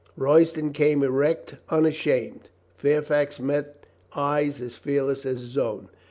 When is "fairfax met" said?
2.75-3.85